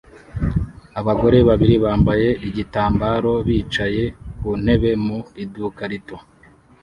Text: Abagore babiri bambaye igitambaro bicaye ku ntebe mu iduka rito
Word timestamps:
Abagore 0.99 1.37
babiri 1.49 1.75
bambaye 1.85 2.27
igitambaro 2.47 3.33
bicaye 3.47 4.03
ku 4.39 4.49
ntebe 4.61 4.91
mu 5.05 5.17
iduka 5.43 5.81
rito 5.91 6.17